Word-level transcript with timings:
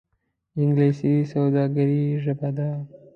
انګلیسي 0.61 1.11
د 1.23 1.27
سوداګرۍ 1.33 2.01
ژبه 2.23 2.49
ده 2.57 2.69